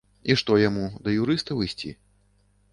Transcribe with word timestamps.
І 0.33 0.37
што 0.41 0.55
яму, 0.61 0.85
да 1.05 1.15
юрыстаў 1.25 1.63
ісці? 1.69 1.95